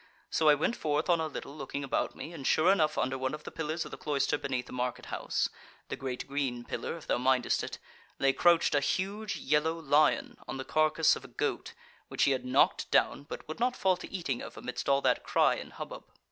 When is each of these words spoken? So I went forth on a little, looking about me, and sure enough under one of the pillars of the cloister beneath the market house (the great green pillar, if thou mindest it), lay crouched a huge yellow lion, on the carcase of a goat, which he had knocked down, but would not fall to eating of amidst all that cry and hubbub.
So 0.31 0.49
I 0.49 0.55
went 0.55 0.75
forth 0.75 1.11
on 1.11 1.19
a 1.21 1.27
little, 1.27 1.55
looking 1.55 1.83
about 1.83 2.15
me, 2.15 2.33
and 2.33 2.47
sure 2.47 2.71
enough 2.71 2.97
under 2.97 3.19
one 3.19 3.35
of 3.35 3.43
the 3.43 3.51
pillars 3.51 3.85
of 3.85 3.91
the 3.91 3.99
cloister 3.99 4.35
beneath 4.35 4.65
the 4.65 4.71
market 4.73 5.05
house 5.13 5.47
(the 5.89 5.95
great 5.95 6.27
green 6.27 6.65
pillar, 6.65 6.97
if 6.97 7.05
thou 7.05 7.19
mindest 7.19 7.63
it), 7.63 7.77
lay 8.17 8.33
crouched 8.33 8.73
a 8.73 8.79
huge 8.79 9.35
yellow 9.37 9.75
lion, 9.77 10.37
on 10.47 10.57
the 10.57 10.65
carcase 10.65 11.15
of 11.15 11.23
a 11.23 11.27
goat, 11.27 11.73
which 12.07 12.23
he 12.23 12.31
had 12.31 12.45
knocked 12.45 12.89
down, 12.89 13.27
but 13.29 13.47
would 13.47 13.59
not 13.59 13.75
fall 13.75 13.95
to 13.97 14.11
eating 14.11 14.41
of 14.41 14.57
amidst 14.57 14.89
all 14.89 15.01
that 15.01 15.23
cry 15.23 15.53
and 15.53 15.73
hubbub. 15.73 16.03